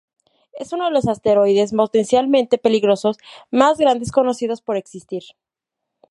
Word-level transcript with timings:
Es 0.53 0.73
uno 0.73 0.85
de 0.85 0.91
los 0.91 1.07
asteroides 1.07 1.73
potencialmente 1.73 2.57
peligrosos 2.57 3.17
más 3.51 3.77
grandes 3.77 4.11
conocidos 4.11 4.59
por 4.59 4.75
existir. 4.75 5.21